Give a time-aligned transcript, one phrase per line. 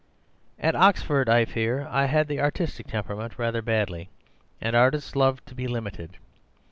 [0.59, 4.09] "At Oxford, I fear, I had the artistic temperament rather badly;
[4.59, 6.17] and artists love to be limited.